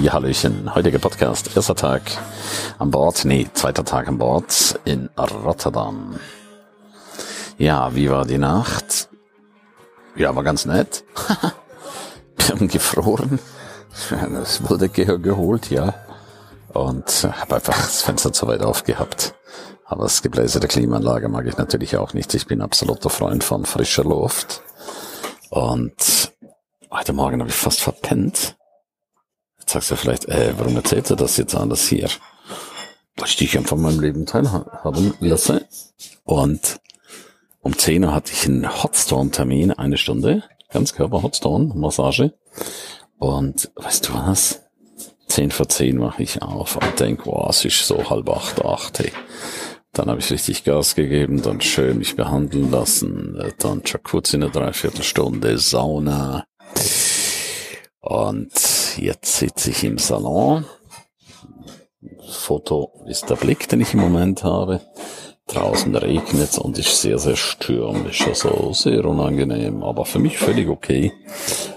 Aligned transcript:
Ja, 0.00 0.14
Hallöchen. 0.14 0.74
Heutiger 0.74 0.98
Podcast, 0.98 1.54
erster 1.54 1.74
Tag 1.74 2.00
an 2.78 2.90
Bord, 2.90 3.26
nee, 3.26 3.46
zweiter 3.52 3.84
Tag 3.84 4.08
an 4.08 4.16
Bord 4.16 4.80
in 4.86 5.10
Rotterdam. 5.18 6.18
Ja, 7.58 7.94
wie 7.94 8.08
war 8.10 8.24
die 8.24 8.38
Nacht? 8.38 9.10
Ja, 10.16 10.34
war 10.34 10.42
ganz 10.42 10.64
nett. 10.64 11.04
Wir 12.38 12.48
haben 12.48 12.68
gefroren. 12.68 13.40
Das 14.32 14.70
wurde 14.70 14.88
ge 14.88 15.18
geholt, 15.18 15.68
ja. 15.68 15.92
Und 16.72 17.28
habe 17.38 17.56
einfach 17.56 17.76
das 17.76 18.00
Fenster 18.00 18.32
zu 18.32 18.46
weit 18.46 18.62
aufgehabt. 18.62 19.34
Aber 19.84 20.04
das 20.04 20.22
Gebläse 20.22 20.60
der 20.60 20.70
Klimaanlage 20.70 21.28
mag 21.28 21.46
ich 21.46 21.58
natürlich 21.58 21.98
auch 21.98 22.14
nicht. 22.14 22.32
Ich 22.32 22.46
bin 22.46 22.62
absoluter 22.62 23.10
Freund 23.10 23.44
von 23.44 23.66
frischer 23.66 24.04
Luft. 24.04 24.62
Und 25.50 26.32
heute 26.90 27.12
Morgen 27.12 27.40
habe 27.40 27.50
ich 27.50 27.56
fast 27.56 27.82
verpennt. 27.82 28.56
Sagst 29.70 29.92
du 29.92 29.94
vielleicht, 29.94 30.24
äh, 30.24 30.52
warum 30.58 30.74
erzählt 30.74 31.10
er 31.10 31.16
das 31.16 31.36
jetzt 31.36 31.54
alles 31.54 31.86
hier? 31.86 32.08
Weil 33.14 33.28
ich 33.28 33.36
dich 33.36 33.56
einfach 33.56 33.76
meinem 33.76 34.00
Leben 34.00 34.26
teilhaben 34.26 35.14
lasse. 35.20 35.64
Und 36.24 36.80
um 37.60 37.78
10 37.78 38.02
Uhr 38.04 38.12
hatte 38.12 38.32
ich 38.32 38.46
einen 38.46 38.82
Hotstone-Termin, 38.82 39.70
eine 39.70 39.96
Stunde. 39.96 40.42
Ganz 40.72 40.92
Körper 40.92 41.22
Hotstone, 41.22 41.72
Massage. 41.76 42.32
Und 43.18 43.70
weißt 43.76 44.08
du 44.08 44.14
was? 44.14 44.62
10 45.28 45.52
vor 45.52 45.68
10 45.68 45.98
mache 45.98 46.24
ich 46.24 46.42
auf 46.42 46.74
und 46.74 46.98
denk, 46.98 47.24
wow, 47.24 47.50
es 47.50 47.64
ist 47.64 47.86
so 47.86 48.10
halb 48.10 48.28
acht, 48.28 48.64
acht, 48.64 48.98
hey. 48.98 49.12
Dann 49.92 50.08
habe 50.08 50.18
ich 50.18 50.32
richtig 50.32 50.64
Gas 50.64 50.96
gegeben, 50.96 51.42
dann 51.42 51.60
schön 51.60 51.98
mich 51.98 52.16
behandeln 52.16 52.72
lassen, 52.72 53.40
dann 53.60 53.82
Jacuzzi 53.84 54.34
eine 54.34 54.50
Dreiviertelstunde, 54.50 55.58
Sauna. 55.58 56.44
Und 58.00 58.79
jetzt 58.98 59.36
sitze 59.36 59.70
ich 59.70 59.84
im 59.84 59.98
Salon. 59.98 60.64
Foto 62.30 62.92
ist 63.06 63.28
der 63.28 63.36
Blick, 63.36 63.68
den 63.68 63.80
ich 63.80 63.94
im 63.94 64.00
Moment 64.00 64.44
habe. 64.44 64.80
Draußen 65.48 65.94
regnet 65.96 66.58
und 66.58 66.78
ist 66.78 67.00
sehr, 67.02 67.18
sehr 67.18 67.34
stürmisch, 67.34 68.24
also 68.26 68.72
sehr 68.72 69.04
unangenehm, 69.04 69.82
aber 69.82 70.04
für 70.04 70.20
mich 70.20 70.38
völlig 70.38 70.68
okay. 70.68 71.12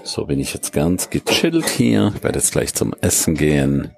So 0.04 0.26
bin 0.26 0.38
ich 0.38 0.54
jetzt 0.54 0.72
ganz 0.72 1.10
gechillt 1.10 1.68
hier. 1.68 2.12
Ich 2.14 2.22
werde 2.22 2.38
jetzt 2.38 2.52
gleich 2.52 2.72
zum 2.72 2.94
Essen 3.00 3.34
gehen. 3.34 3.90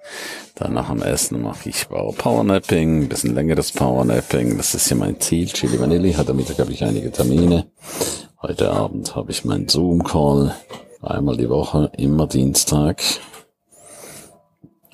Dann 0.54 0.72
nach 0.72 0.88
dem 0.88 1.02
Essen 1.02 1.42
mache 1.42 1.68
ich 1.68 1.88
Powernapping, 1.88 3.02
ein 3.02 3.08
bisschen 3.08 3.34
längeres 3.34 3.72
Powernapping. 3.72 4.56
Das 4.56 4.74
ist 4.74 4.88
ja 4.88 4.96
mein 4.96 5.20
Ziel. 5.20 5.48
Chili 5.48 5.78
Vanilli 5.78 6.14
hat 6.14 6.30
am 6.30 6.36
Mittag 6.36 6.58
habe 6.58 6.72
ich 6.72 6.82
einige 6.82 7.12
Termine. 7.12 7.66
Heute 8.40 8.70
Abend 8.70 9.14
habe 9.14 9.30
ich 9.30 9.44
meinen 9.44 9.68
Zoom-Call. 9.68 10.54
Einmal 11.02 11.36
die 11.36 11.48
Woche, 11.48 11.90
immer 11.96 12.26
Dienstag. 12.26 13.02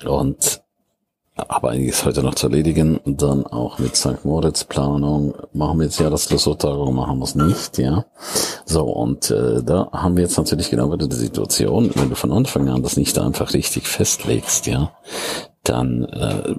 Und 0.05 0.63
aber 1.35 1.69
einiges 1.69 2.05
heute 2.05 2.21
noch 2.21 2.35
zu 2.35 2.47
erledigen. 2.47 2.97
Und 2.97 3.21
dann 3.21 3.45
auch 3.45 3.79
mit 3.79 3.95
St. 3.95 4.23
Moritz 4.23 4.63
Planung. 4.65 5.33
Machen 5.53 5.79
wir 5.79 5.85
jetzt 5.85 5.99
ja 5.99 6.09
das 6.09 6.27
Klausurtagung, 6.27 6.93
machen 6.93 7.17
wir 7.17 7.23
es 7.23 7.35
nicht, 7.35 7.77
ja. 7.79 8.05
So, 8.65 8.83
und 8.83 9.31
äh, 9.31 9.63
da 9.63 9.89
haben 9.91 10.15
wir 10.15 10.23
jetzt 10.23 10.37
natürlich 10.37 10.69
genau 10.69 10.91
wieder 10.91 11.07
die 11.07 11.15
Situation, 11.15 11.89
wenn 11.95 12.09
du 12.09 12.15
von 12.15 12.31
Anfang 12.31 12.69
an 12.69 12.83
das 12.83 12.97
nicht 12.97 13.17
einfach 13.17 13.53
richtig 13.53 13.87
festlegst, 13.87 14.67
ja, 14.67 14.91
dann 15.63 16.05
äh, 16.05 16.55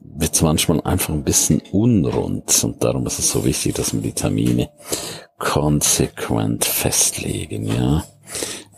wird 0.00 0.34
es 0.34 0.42
manchmal 0.42 0.80
einfach 0.82 1.12
ein 1.12 1.24
bisschen 1.24 1.60
unrund. 1.72 2.64
Und 2.64 2.82
darum 2.82 3.06
ist 3.06 3.18
es 3.18 3.30
so 3.30 3.44
wichtig, 3.44 3.74
dass 3.74 3.92
wir 3.92 4.00
die 4.00 4.12
Termine 4.12 4.70
konsequent 5.38 6.64
festlegen, 6.64 7.66
ja 7.66 8.04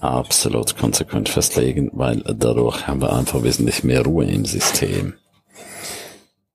absolut 0.01 0.77
konsequent 0.77 1.29
festlegen, 1.29 1.91
weil 1.93 2.23
dadurch 2.23 2.87
haben 2.87 3.01
wir 3.01 3.13
einfach 3.13 3.43
wesentlich 3.43 3.85
mehr 3.85 4.05
Ruhe 4.05 4.27
im 4.27 4.45
System. 4.45 5.15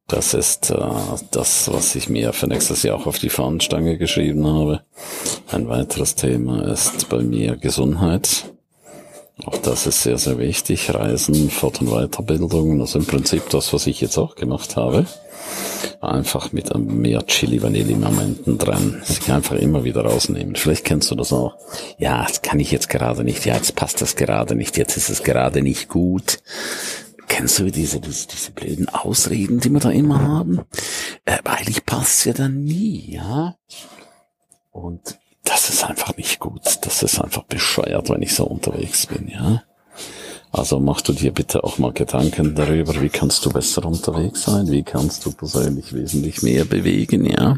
Das 0.08 0.34
ist 0.34 0.72
äh, 0.72 0.75
das, 1.31 1.72
was 1.72 1.96
ich 1.96 2.09
mir 2.09 2.34
für 2.34 2.47
nächstes 2.47 2.84
Jahr 2.84 2.97
auch 2.97 3.07
auf 3.07 3.18
die 3.18 3.30
Fahnenstange 3.30 3.97
geschrieben 3.97 4.46
habe. 4.46 4.81
Ein 5.50 5.69
weiteres 5.69 6.16
Thema 6.16 6.69
ist 6.69 7.07
bei 7.07 7.22
mir 7.22 7.56
Gesundheit. 7.56 8.51
Auch 9.46 9.57
das 9.57 9.88
ist 9.88 10.03
sehr, 10.03 10.18
sehr 10.18 10.38
wichtig. 10.38 10.94
Reisen, 10.94 11.50
Fort- 11.50 11.81
und 11.81 11.90
Weiterbildung, 11.91 12.81
also 12.81 13.00
im 13.00 13.06
Prinzip 13.06 13.50
das, 13.50 13.72
was 13.72 13.88
ich 13.88 14.01
jetzt 14.01 14.18
auch 14.18 14.35
gemacht 14.35 14.75
habe. 14.75 15.06
Einfach 16.01 16.51
mit 16.51 16.75
mehr 16.75 17.25
Chili-Vanilli-Momenten 17.28 18.57
dran. 18.57 19.01
Sich 19.03 19.31
einfach 19.31 19.56
immer 19.56 19.84
wieder 19.84 20.03
rausnehmen. 20.03 20.56
Vielleicht 20.56 20.84
kennst 20.84 21.12
du 21.12 21.16
das 21.16 21.31
auch. 21.31 21.56
Ja, 22.00 22.23
das 22.23 22.41
kann 22.41 22.59
ich 22.59 22.72
jetzt 22.72 22.89
gerade 22.89 23.23
nicht. 23.23 23.45
Ja, 23.45 23.56
jetzt 23.56 23.75
passt 23.75 24.01
das 24.01 24.16
gerade 24.16 24.56
nicht. 24.56 24.78
Jetzt 24.78 24.97
ist 24.97 25.09
es 25.09 25.22
gerade 25.22 25.62
nicht 25.62 25.89
gut. 25.89 26.39
Kennst 27.28 27.59
du 27.59 27.72
diese, 27.72 28.00
diese, 28.01 28.28
diese 28.28 28.51
blöden 28.51 28.89
Ausreden, 28.89 29.59
die 29.59 29.69
wir 29.69 29.79
da 29.79 29.91
immer 29.91 30.22
haben? 30.22 30.62
Äh, 31.25 31.38
eigentlich 31.45 31.85
passt's 31.85 32.25
ja 32.25 32.33
dann 32.33 32.63
nie, 32.63 33.13
ja? 33.13 33.56
Und 34.72 35.19
das 35.44 35.69
ist 35.69 35.83
einfach 35.83 36.18
nicht 36.18 36.39
gut. 36.39 36.79
Das 36.81 37.03
ist 37.03 37.22
einfach 37.22 37.44
bescheuert, 37.44 38.09
wenn 38.09 38.23
ich 38.23 38.33
so 38.33 38.45
unterwegs 38.45 39.06
bin, 39.06 39.28
ja? 39.28 39.63
Also 40.51 40.79
mach 40.79 41.01
du 41.01 41.13
dir 41.13 41.31
bitte 41.31 41.63
auch 41.63 41.78
mal 41.78 41.94
Gedanken 41.94 42.56
darüber, 42.56 43.00
wie 43.01 43.09
kannst 43.09 43.45
du 43.45 43.50
besser 43.50 43.85
unterwegs 43.85 44.44
sein, 44.44 44.69
wie 44.69 44.84
kannst 44.84 45.25
du 45.25 45.31
persönlich 45.31 45.94
wesentlich 45.94 46.41
mehr 46.41 46.66
bewegen, 46.66 47.25
ja? 47.25 47.57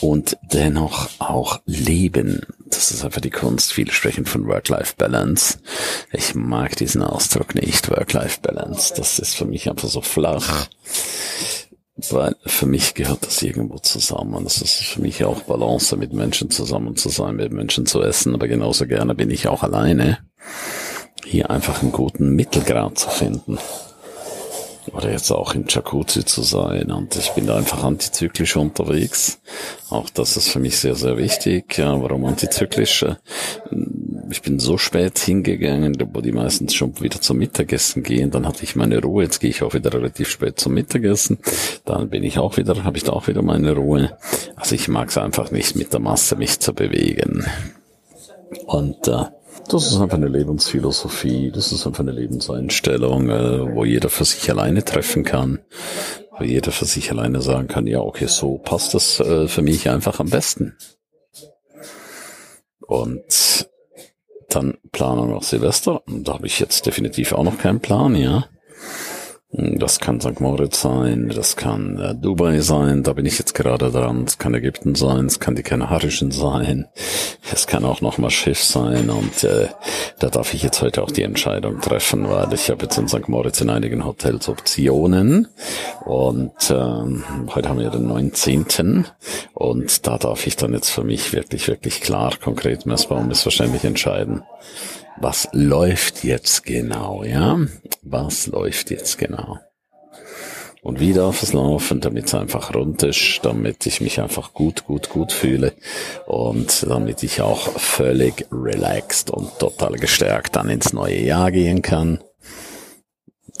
und 0.00 0.36
dennoch 0.42 1.08
auch 1.18 1.60
leben. 1.66 2.42
Das 2.66 2.90
ist 2.90 3.04
einfach 3.04 3.20
die 3.20 3.30
Kunst. 3.30 3.72
Viele 3.72 3.92
sprechen 3.92 4.26
von 4.26 4.46
Work-Life-Balance. 4.46 5.58
Ich 6.12 6.34
mag 6.34 6.76
diesen 6.76 7.02
Ausdruck 7.02 7.54
nicht, 7.54 7.90
Work-Life-Balance. 7.90 8.94
Das 8.96 9.18
ist 9.18 9.34
für 9.34 9.46
mich 9.46 9.70
einfach 9.70 9.88
so 9.88 10.00
flach. 10.00 10.66
Weil 12.10 12.34
für 12.44 12.66
mich 12.66 12.94
gehört 12.94 13.24
das 13.24 13.40
irgendwo 13.40 13.78
zusammen. 13.78 14.44
Das 14.44 14.60
ist 14.60 14.74
für 14.74 15.00
mich 15.00 15.24
auch 15.24 15.42
Balance, 15.42 15.96
mit 15.96 16.12
Menschen 16.12 16.50
zusammen 16.50 16.96
zu 16.96 17.08
sein, 17.08 17.36
mit 17.36 17.52
Menschen 17.52 17.86
zu 17.86 18.02
essen. 18.02 18.34
Aber 18.34 18.48
genauso 18.48 18.86
gerne 18.86 19.14
bin 19.14 19.30
ich 19.30 19.46
auch 19.46 19.62
alleine. 19.62 20.18
Hier 21.24 21.50
einfach 21.50 21.82
einen 21.82 21.92
guten 21.92 22.34
Mittelgrad 22.34 22.98
zu 22.98 23.10
finden 23.10 23.58
oder 24.92 25.10
jetzt 25.10 25.30
auch 25.30 25.54
im 25.54 25.64
Jacuzzi 25.68 26.24
zu 26.24 26.42
sein. 26.42 26.90
Und 26.90 27.16
ich 27.16 27.30
bin 27.32 27.46
da 27.46 27.56
einfach 27.56 27.82
antizyklisch 27.84 28.56
unterwegs. 28.56 29.40
Auch 29.90 30.08
das 30.10 30.36
ist 30.36 30.48
für 30.48 30.60
mich 30.60 30.78
sehr, 30.78 30.94
sehr 30.94 31.16
wichtig. 31.16 31.78
Ja, 31.78 32.00
warum 32.00 32.24
antizyklisch? 32.24 33.04
Ich 34.30 34.42
bin 34.42 34.58
so 34.58 34.78
spät 34.78 35.18
hingegangen, 35.18 35.96
wo 36.12 36.20
die 36.20 36.32
meistens 36.32 36.74
schon 36.74 37.00
wieder 37.00 37.20
zum 37.20 37.38
Mittagessen 37.38 38.02
gehen. 38.02 38.30
Dann 38.30 38.46
hatte 38.46 38.64
ich 38.64 38.76
meine 38.76 39.00
Ruhe. 39.00 39.24
Jetzt 39.24 39.40
gehe 39.40 39.50
ich 39.50 39.62
auch 39.62 39.74
wieder 39.74 39.92
relativ 39.92 40.28
spät 40.28 40.60
zum 40.60 40.74
Mittagessen. 40.74 41.38
Dann 41.84 42.08
bin 42.10 42.22
ich 42.22 42.38
auch 42.38 42.56
wieder, 42.56 42.84
habe 42.84 42.96
ich 42.96 43.04
da 43.04 43.12
auch 43.12 43.26
wieder 43.26 43.42
meine 43.42 43.72
Ruhe. 43.72 44.16
Also 44.56 44.74
ich 44.74 44.88
mag 44.88 45.08
es 45.08 45.18
einfach 45.18 45.50
nicht 45.50 45.76
mit 45.76 45.92
der 45.92 46.00
Masse 46.00 46.36
mich 46.36 46.60
zu 46.60 46.72
bewegen. 46.72 47.46
Und 48.66 49.08
äh, 49.08 49.24
das 49.68 49.86
ist 49.86 50.00
einfach 50.00 50.16
eine 50.16 50.28
Lebensphilosophie, 50.28 51.50
das 51.50 51.72
ist 51.72 51.86
einfach 51.86 52.00
eine 52.00 52.12
Lebenseinstellung, 52.12 53.30
äh, 53.30 53.74
wo 53.74 53.84
jeder 53.84 54.10
für 54.10 54.24
sich 54.24 54.50
alleine 54.50 54.84
treffen 54.84 55.24
kann, 55.24 55.60
wo 56.38 56.44
jeder 56.44 56.72
für 56.72 56.84
sich 56.84 57.10
alleine 57.10 57.40
sagen 57.40 57.68
kann, 57.68 57.86
ja, 57.86 58.00
okay, 58.00 58.26
so 58.26 58.58
passt 58.58 58.94
das 58.94 59.20
äh, 59.20 59.48
für 59.48 59.62
mich 59.62 59.88
einfach 59.88 60.20
am 60.20 60.30
besten. 60.30 60.76
Und 62.86 63.68
dann 64.48 64.78
Planung 64.92 65.32
auf 65.32 65.44
Silvester, 65.44 66.02
da 66.06 66.34
habe 66.34 66.46
ich 66.46 66.60
jetzt 66.60 66.86
definitiv 66.86 67.32
auch 67.32 67.44
noch 67.44 67.58
keinen 67.58 67.80
Plan, 67.80 68.14
ja. 68.14 68.46
Das 69.56 70.00
kann 70.00 70.20
St. 70.20 70.40
Moritz 70.40 70.82
sein, 70.82 71.30
das 71.32 71.54
kann 71.54 71.96
äh, 72.00 72.12
Dubai 72.16 72.58
sein, 72.58 73.04
da 73.04 73.12
bin 73.12 73.24
ich 73.24 73.38
jetzt 73.38 73.54
gerade 73.54 73.92
dran, 73.92 74.24
es 74.26 74.38
kann 74.38 74.52
Ägypten 74.52 74.96
sein, 74.96 75.26
es 75.26 75.38
kann 75.38 75.54
die 75.54 75.62
Kanarischen 75.62 76.32
sein, 76.32 76.86
es 77.52 77.68
kann 77.68 77.84
auch 77.84 78.00
noch 78.00 78.18
mal 78.18 78.30
Schiff 78.30 78.64
sein 78.64 79.10
und 79.10 79.44
äh, 79.44 79.68
da 80.18 80.28
darf 80.28 80.54
ich 80.54 80.64
jetzt 80.64 80.82
heute 80.82 81.04
auch 81.04 81.10
die 81.12 81.22
Entscheidung 81.22 81.80
treffen, 81.80 82.28
weil 82.28 82.52
ich 82.52 82.68
habe 82.68 82.82
jetzt 82.82 82.98
in 82.98 83.06
St. 83.06 83.28
Moritz 83.28 83.60
in 83.60 83.70
einigen 83.70 84.04
Hotels 84.04 84.48
Optionen 84.48 85.46
und 86.04 86.72
ähm, 86.72 87.22
heute 87.54 87.68
haben 87.68 87.78
wir 87.78 87.90
den 87.90 88.08
19. 88.08 89.06
und 89.52 90.04
da 90.04 90.18
darf 90.18 90.48
ich 90.48 90.56
dann 90.56 90.72
jetzt 90.72 90.90
für 90.90 91.04
mich 91.04 91.32
wirklich, 91.32 91.68
wirklich 91.68 92.00
klar, 92.00 92.32
konkret 92.42 92.86
messbar 92.86 93.18
und 93.18 93.28
missverständlich 93.28 93.84
entscheiden 93.84 94.42
was 95.16 95.48
läuft 95.52 96.24
jetzt 96.24 96.64
genau, 96.64 97.24
ja? 97.24 97.58
Was 98.02 98.46
läuft 98.46 98.90
jetzt 98.90 99.18
genau? 99.18 99.58
Und 100.82 101.00
wie 101.00 101.14
darf 101.14 101.42
es 101.42 101.54
laufen, 101.54 102.00
damit 102.00 102.26
es 102.26 102.34
einfach 102.34 102.74
rund 102.74 103.02
ist, 103.04 103.40
damit 103.42 103.86
ich 103.86 104.02
mich 104.02 104.20
einfach 104.20 104.52
gut, 104.52 104.84
gut, 104.84 105.08
gut 105.08 105.32
fühle 105.32 105.72
und 106.26 106.86
damit 106.86 107.22
ich 107.22 107.40
auch 107.40 107.70
völlig 107.78 108.46
relaxed 108.52 109.30
und 109.30 109.58
total 109.58 109.94
gestärkt 109.94 110.56
dann 110.56 110.68
ins 110.68 110.92
neue 110.92 111.22
Jahr 111.22 111.50
gehen 111.50 111.80
kann. 111.80 112.18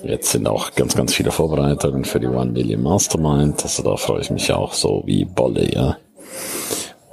Jetzt 0.02 0.32
sind 0.32 0.46
auch 0.46 0.74
ganz, 0.74 0.94
ganz 0.94 1.14
viele 1.14 1.30
Vorbereitungen 1.30 2.04
für 2.04 2.20
die 2.20 2.26
One 2.26 2.52
Million 2.52 2.82
Mastermind. 2.82 3.62
Also 3.62 3.82
da 3.82 3.96
freue 3.96 4.20
ich 4.20 4.30
mich 4.30 4.52
auch 4.52 4.74
so 4.74 5.02
wie 5.06 5.24
Bolle, 5.24 5.72
ja. 5.72 5.96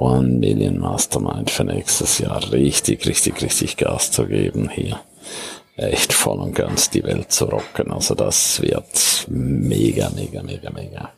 One 0.01 0.39
Million 0.39 0.79
Mastermind 0.79 1.51
für 1.51 1.63
nächstes 1.63 2.17
Jahr 2.17 2.51
richtig, 2.51 3.05
richtig, 3.05 3.39
richtig 3.43 3.77
Gas 3.77 4.11
zu 4.11 4.25
geben 4.25 4.67
hier. 4.67 4.99
echt 5.75 6.11
voll 6.11 6.39
und 6.39 6.55
ganz 6.55 6.89
die 6.89 7.03
Welt 7.03 7.31
zu 7.31 7.45
rocken. 7.45 7.91
Also 7.91 8.15
das 8.15 8.59
wird 8.63 9.27
mega, 9.29 10.09
mega, 10.09 10.41
mega, 10.41 10.71
mega. 10.71 11.11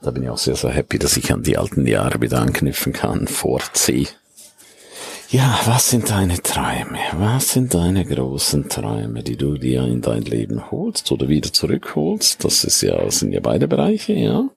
Da 0.00 0.10
bin 0.12 0.22
ich 0.22 0.30
auch 0.30 0.38
sehr, 0.38 0.56
sehr 0.56 0.70
happy, 0.70 0.98
dass 0.98 1.18
ich 1.18 1.30
an 1.30 1.42
die 1.42 1.58
alten 1.58 1.86
Jahre 1.86 2.22
wieder 2.22 2.40
anknüpfen 2.40 2.94
kann, 2.94 3.26
vorziehe. 3.26 4.08
Ja, 5.28 5.60
was 5.66 5.90
sind 5.90 6.08
deine 6.08 6.42
Träume? 6.42 7.00
Was 7.18 7.50
sind 7.50 7.74
deine 7.74 8.06
großen 8.06 8.70
Träume, 8.70 9.22
die 9.22 9.36
du 9.36 9.58
dir 9.58 9.84
in 9.84 10.00
dein 10.00 10.22
Leben 10.22 10.70
holst 10.70 11.12
oder 11.12 11.28
wieder 11.28 11.52
zurückholst? 11.52 12.42
Das 12.46 12.64
ist 12.64 12.80
ja, 12.80 13.10
sind 13.10 13.32
ja 13.32 13.40
beide 13.40 13.68
Bereiche, 13.68 14.14
ja. 14.14 14.48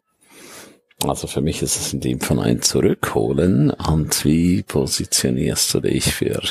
Also 1.10 1.28
für 1.28 1.42
mich 1.42 1.62
ist 1.62 1.76
es 1.76 1.94
in 1.94 2.00
dem 2.00 2.20
von 2.20 2.40
ein 2.40 2.62
Zurückholen 2.62 3.72
und 3.72 4.24
wie 4.26 4.64
positionierst 4.64 5.74
du 5.74 5.80
dich 5.82 6.14
für, 6.14 6.42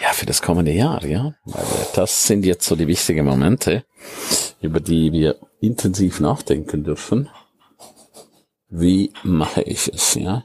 ja, 0.00 0.12
für 0.12 0.26
das 0.26 0.42
kommende 0.42 0.72
Jahr, 0.72 1.04
ja? 1.04 1.34
Weil 1.44 1.64
das 1.94 2.26
sind 2.26 2.44
jetzt 2.44 2.66
so 2.66 2.76
die 2.76 2.86
wichtigen 2.86 3.26
Momente, 3.26 3.84
über 4.60 4.80
die 4.80 5.12
wir 5.12 5.36
intensiv 5.60 6.20
nachdenken 6.20 6.84
dürfen. 6.84 7.28
Wie 8.68 9.12
mache 9.22 9.62
ich 9.62 9.88
es, 9.92 10.14
ja? 10.14 10.44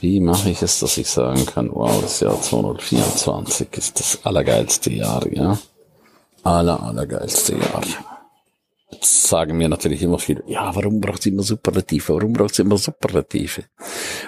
Wie 0.00 0.20
mache 0.20 0.50
ich 0.50 0.62
es, 0.62 0.78
dass 0.78 0.96
ich 0.98 1.08
sagen 1.08 1.44
kann, 1.46 1.70
wow, 1.72 2.00
das 2.00 2.20
Jahr 2.20 2.40
224 2.40 3.68
ist 3.72 3.98
das 3.98 4.24
allergeilste 4.24 4.92
Jahr, 4.92 5.26
ja? 5.32 5.58
Aller, 6.44 6.82
allergeilste 6.82 7.52
Jahr 7.56 7.82
sagen 9.00 9.56
mir 9.56 9.68
natürlich 9.68 10.02
immer 10.02 10.18
viele, 10.18 10.42
ja, 10.46 10.74
warum 10.74 11.00
braucht 11.00 11.20
es 11.20 11.26
immer 11.26 11.42
Superlative? 11.42 12.14
Warum 12.14 12.32
braucht 12.32 12.52
es 12.52 12.58
immer 12.58 12.76
Superlative? 12.76 13.64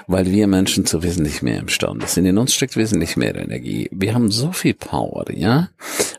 Weil 0.07 0.31
wir 0.31 0.47
Menschen 0.47 0.87
zu 0.87 1.03
wesentlich 1.03 1.43
mehr 1.43 1.59
imstande 1.59 2.07
sind. 2.07 2.27
In 2.27 2.39
uns 2.39 2.55
steckt 2.55 2.77
wesentlich 2.77 3.17
mehr 3.17 3.35
Energie. 3.35 3.89
Wir 3.93 4.15
haben 4.15 4.31
so 4.31 4.53
viel 4.53 4.75
Power, 4.75 5.25
ja? 5.31 5.69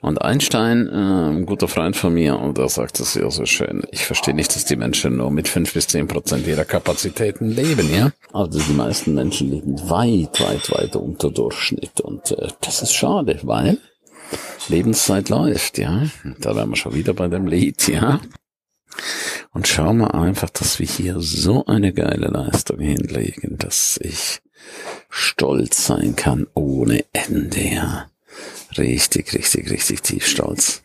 Und 0.02 0.22
Einstein, 0.22 0.88
äh, 0.88 0.92
ein 0.92 1.46
guter 1.46 1.68
Freund 1.68 1.96
von 1.96 2.14
mir, 2.14 2.38
und 2.40 2.58
er 2.58 2.70
sagt 2.70 3.00
es 3.00 3.16
ja 3.16 3.30
so 3.30 3.46
schön, 3.46 3.84
ich 3.92 4.06
verstehe 4.06 4.36
nicht, 4.36 4.56
dass 4.56 4.66
die 4.66 4.76
Menschen 4.76 5.18
nur 5.18 5.32
mit 5.32 5.48
fünf 5.48 5.74
bis 5.74 5.88
zehn 5.88 6.08
Prozent 6.08 6.48
ihrer 6.48 6.66
Kapazitäten 6.66 7.50
leben, 7.50 7.90
ja? 7.94 8.12
Also 8.34 8.60
die 8.60 8.74
meisten 8.74 9.14
Menschen 9.16 9.50
leben 9.50 9.90
weit, 9.90 10.40
weit, 10.42 10.72
weit 10.72 10.96
unter 10.96 11.32
Durchschnitt. 11.32 12.02
Und 12.02 12.32
äh, 12.32 12.50
das 12.62 12.82
ist 12.82 12.94
schade, 12.94 13.40
weil 13.44 13.78
Lebenszeit 14.70 15.30
läuft, 15.30 15.78
ja. 15.78 16.08
Da 16.40 16.56
wären 16.56 16.70
wir 16.70 16.76
schon 16.76 16.96
wieder 16.96 17.14
bei 17.14 17.28
dem 17.28 17.48
Lied, 17.48 17.88
ja. 17.88 18.20
Und 19.52 19.68
schau 19.68 19.94
mal 19.94 20.12
einfach, 20.12 20.50
dass 20.50 20.80
wir 20.80 20.88
hier 20.88 21.20
so 21.20 21.66
eine 21.66 21.94
geile 21.94 22.28
Leistung 22.28 22.80
hinlegen, 22.80 23.58
dass 23.58 24.00
ich 24.02 24.42
stolz 25.10 25.86
sein 25.86 26.16
kann 26.16 26.48
ohne 26.54 27.06
Ende, 27.14 27.62
ja. 27.62 28.10
Richtig, 28.78 29.34
richtig, 29.34 29.72
richtig 29.72 30.02
tief 30.02 30.28
stolz. 30.28 30.84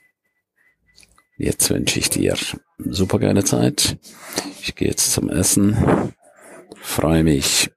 Jetzt 1.37 1.71
wünsche 1.71 1.99
ich 1.99 2.11
dir 2.11 2.37
super 2.79 3.19
geile 3.19 3.43
Zeit. 3.45 3.99
Ich 4.61 4.75
gehe 4.75 4.89
jetzt 4.89 5.13
zum 5.13 5.31
Essen. 5.31 6.13
Freue 6.81 7.25
mich 7.25 7.71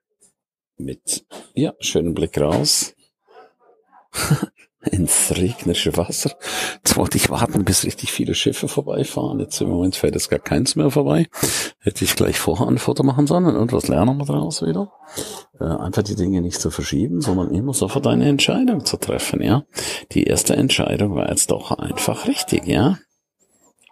mit, 0.78 1.26
ja, 1.54 1.74
schönen 1.80 2.14
Blick 2.14 2.38
raus. 2.38 2.94
ins 4.92 5.34
regnerische 5.36 5.96
Wasser. 5.98 6.32
Jetzt 6.76 6.98
wollte 6.98 7.18
ich 7.18 7.30
warten, 7.30 7.64
bis 7.64 7.84
richtig 7.84 8.12
viele 8.12 8.36
Schiffe 8.36 8.68
vorbeifahren. 8.68 9.40
Jetzt 9.40 9.62
im 9.62 9.70
Moment 9.70 9.96
fährt 9.96 10.16
jetzt 10.16 10.30
gar 10.30 10.40
keins 10.40 10.76
mehr 10.76 10.90
vorbei. 10.92 11.28
Hätte 11.80 12.04
ich 12.04 12.16
gleich 12.16 12.38
vorher 12.38 12.68
ein 12.68 12.78
Foto 12.78 13.04
machen 13.04 13.28
sollen 13.28 13.46
und 13.46 13.72
was 13.74 13.88
lernen 13.88 14.18
wir 14.18 14.26
daraus 14.26 14.62
wieder? 14.62 14.92
Äh, 15.60 15.66
einfach 15.66 16.04
die 16.04 16.16
Dinge 16.16 16.42
nicht 16.42 16.60
zu 16.60 16.72
verschieben, 16.72 17.22
sondern 17.22 17.52
immer 17.52 17.74
sofort 17.74 18.08
eine 18.08 18.28
Entscheidung 18.28 18.86
zu 18.86 18.98
treffen, 18.98 19.42
ja. 19.42 19.64
Die 20.12 20.24
erste 20.24 20.56
Entscheidung 20.56 21.16
war 21.16 21.30
jetzt 21.30 21.52
doch 21.52 21.72
einfach 21.72 22.28
richtig, 22.28 22.68
ja. 22.68 22.98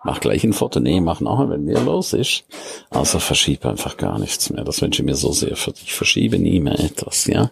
Mach 0.03 0.19
gleich 0.19 0.43
ein 0.43 0.53
Foto. 0.53 0.79
Nee, 0.79 0.99
mach 0.99 1.21
nachher, 1.21 1.49
wenn 1.49 1.63
mehr 1.63 1.79
los 1.79 2.13
ist. 2.13 2.45
Also 2.89 3.19
verschiebe 3.19 3.69
einfach 3.69 3.97
gar 3.97 4.17
nichts 4.17 4.49
mehr. 4.49 4.63
Das 4.63 4.81
wünsche 4.81 5.03
ich 5.03 5.05
mir 5.05 5.15
so 5.15 5.31
sehr 5.31 5.55
für 5.55 5.73
dich. 5.73 5.93
Verschiebe 5.93 6.39
nie 6.39 6.59
mehr 6.59 6.79
etwas, 6.79 7.27
ja 7.27 7.51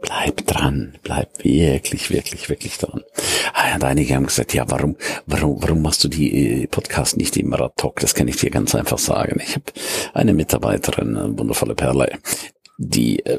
bleib 0.00 0.46
dran, 0.46 0.98
bleib 1.02 1.44
wirklich, 1.44 2.10
wirklich, 2.10 2.48
wirklich 2.48 2.78
dran. 2.78 3.02
Ah, 3.54 3.74
und 3.74 3.84
einige 3.84 4.14
haben 4.14 4.26
gesagt, 4.26 4.54
ja, 4.54 4.64
warum, 4.68 4.96
warum, 5.26 5.62
warum 5.62 5.82
machst 5.82 6.04
du 6.04 6.08
die 6.08 6.62
äh, 6.62 6.66
Podcast 6.66 7.16
nicht 7.16 7.36
ad 7.36 7.82
hoc? 7.82 8.00
Das 8.00 8.14
kann 8.14 8.28
ich 8.28 8.36
dir 8.36 8.50
ganz 8.50 8.74
einfach 8.74 8.98
sagen. 8.98 9.40
Ich 9.42 9.54
habe 9.54 9.64
eine 10.14 10.34
Mitarbeiterin, 10.34 11.16
eine 11.16 11.38
wundervolle 11.38 11.74
Perle, 11.74 12.18
die 12.78 13.24
äh, 13.26 13.38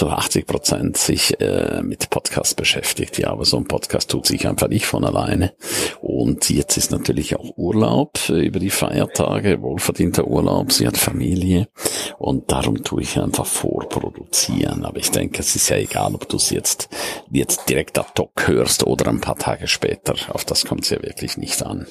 zu 0.00 0.08
80 0.08 0.46
Prozent 0.46 0.96
sich 0.96 1.38
äh, 1.42 1.82
mit 1.82 2.08
Podcast 2.08 2.56
beschäftigt. 2.56 3.18
Ja, 3.18 3.32
aber 3.32 3.44
so 3.44 3.58
ein 3.58 3.66
Podcast 3.66 4.10
tut 4.10 4.24
sich 4.24 4.48
einfach 4.48 4.68
nicht 4.68 4.86
von 4.86 5.04
alleine. 5.04 5.52
Und 6.00 6.48
jetzt 6.48 6.78
ist 6.78 6.90
natürlich 6.90 7.36
auch 7.36 7.58
Urlaub 7.58 8.18
äh, 8.30 8.46
über 8.46 8.60
die 8.60 8.70
Feiertage, 8.70 9.60
wohlverdienter 9.60 10.26
Urlaub. 10.26 10.72
Sie 10.72 10.86
hat 10.86 10.96
Familie 10.96 11.68
und 12.16 12.50
darum 12.50 12.82
tue 12.82 13.02
ich 13.02 13.18
einfach 13.20 13.44
vorproduzieren. 13.44 14.86
Aber 14.86 14.96
ich 14.96 15.10
denke, 15.10 15.40
es 15.40 15.54
ist 15.54 15.68
ja 15.68 15.76
egal, 15.76 16.14
ob 16.14 16.26
du 16.30 16.38
es 16.38 16.48
jetzt 16.48 16.88
jetzt 17.30 17.68
direkt 17.68 17.98
ad 17.98 18.12
hoc 18.18 18.48
hörst 18.48 18.86
oder 18.86 19.06
ein 19.08 19.20
paar 19.20 19.36
Tage 19.36 19.68
später. 19.68 20.14
Auf 20.30 20.46
das 20.46 20.64
kommt 20.64 20.84
es 20.84 20.90
ja 20.90 21.02
wirklich 21.02 21.36
nicht 21.36 21.62
an. 21.62 21.86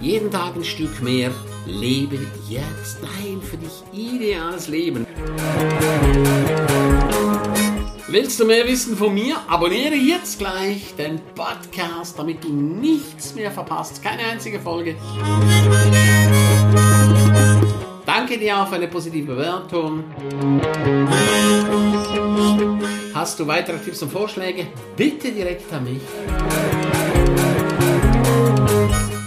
Jeden 0.00 0.30
Tag 0.30 0.56
ein 0.56 0.64
Stück 0.64 1.02
mehr. 1.02 1.30
Lebe 1.66 2.18
jetzt 2.48 3.00
dein 3.02 3.42
für 3.42 3.58
dich 3.58 3.82
ideales 3.92 4.68
Leben. 4.68 5.06
Willst 8.08 8.40
du 8.40 8.46
mehr 8.46 8.66
wissen 8.66 8.96
von 8.96 9.12
mir? 9.12 9.36
Abonniere 9.46 9.94
jetzt 9.94 10.38
gleich 10.38 10.94
den 10.96 11.20
Podcast, 11.34 12.18
damit 12.18 12.42
du 12.42 12.48
nichts 12.48 13.34
mehr 13.34 13.50
verpasst. 13.50 14.02
Keine 14.02 14.22
einzige 14.22 14.58
Folge. 14.58 14.96
Danke 18.30 18.44
dir 18.44 18.64
für 18.64 18.76
eine 18.76 18.86
positive 18.86 19.32
Bewertung. 19.32 20.04
Hast 23.12 23.40
du 23.40 23.46
weitere 23.48 23.76
Tipps 23.78 24.00
und 24.04 24.12
Vorschläge? 24.12 24.68
Bitte 24.96 25.32
direkt 25.32 25.72
an 25.72 25.82
mich. 25.82 26.00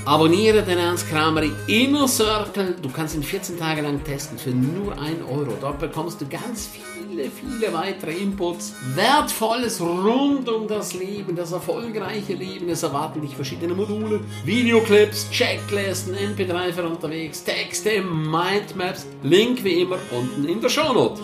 Abonniere 0.06 0.62
den 0.62 0.78
Ernst 0.78 1.10
Kramer 1.10 1.44
Inner 1.68 2.08
Circle. 2.08 2.76
Du 2.82 2.90
kannst 2.90 3.16
ihn 3.16 3.24
14 3.24 3.60
Tage 3.60 3.82
lang 3.82 4.02
testen 4.06 4.38
für 4.38 4.52
nur 4.52 4.94
1 4.98 5.18
Euro. 5.30 5.58
Dort 5.60 5.80
bekommst 5.80 6.22
du 6.22 6.26
ganz 6.26 6.70
viele, 7.14 7.30
viele 7.30 7.74
weitere 7.74 8.12
Inputs. 8.14 8.74
Wertvolles 8.96 9.80
rund 9.82 10.50
um 10.50 10.68
das 10.68 10.94
Leben, 10.94 11.36
das 11.36 11.52
erfolgreiche 11.52 12.34
Leben. 12.34 12.70
Es 12.70 12.84
erwarten 12.84 13.22
dich 13.22 13.36
verschiedene 13.36 13.74
Module, 13.74 14.20
Videoclips, 14.46 15.30
Checklisten, 15.30 16.16
MP3 16.16 16.74
für 16.74 16.88
unterwegs, 16.88 17.44
Texte, 17.44 18.02
Mindmaps. 18.02 19.06
Link 19.22 19.64
wie 19.64 19.82
immer 19.82 19.98
unten 20.12 20.48
in 20.48 20.62
der 20.62 20.70
Shownote. 20.70 21.22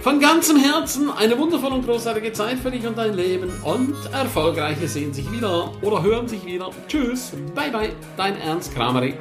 Von 0.00 0.20
ganzem 0.20 0.56
Herzen 0.56 1.10
eine 1.10 1.38
wundervolle 1.38 1.74
und 1.74 1.84
großartige 1.84 2.32
Zeit 2.32 2.58
für 2.58 2.70
dich 2.70 2.86
und 2.86 2.96
dein 2.96 3.14
Leben 3.14 3.50
und 3.64 3.94
Erfolgreiche 4.12 4.88
sehen 4.88 5.12
sich 5.12 5.30
wieder 5.30 5.72
oder 5.82 6.02
hören 6.02 6.28
sich 6.28 6.46
wieder. 6.46 6.70
Tschüss, 6.86 7.32
bye 7.54 7.70
bye, 7.70 7.90
dein 8.16 8.40
Ernst 8.40 8.74
Kramery. 8.74 9.14